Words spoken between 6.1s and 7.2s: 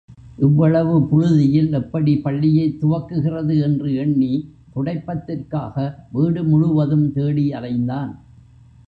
வீடு முழுவதும்